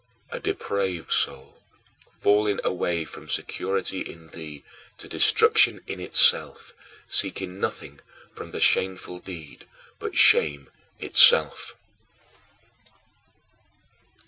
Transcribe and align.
A 0.31 0.39
depraved 0.39 1.11
soul, 1.11 1.61
falling 2.11 2.59
away 2.63 3.05
from 3.05 3.29
security 3.29 3.99
in 4.01 4.29
thee 4.29 4.63
to 4.97 5.07
destruction 5.07 5.83
in 5.85 5.99
itself, 5.99 6.73
seeking 7.07 7.59
nothing 7.59 7.99
from 8.33 8.49
the 8.49 8.59
shameful 8.59 9.19
deed 9.19 9.67
but 9.99 10.17
shame 10.17 10.71
itself. 10.99 11.75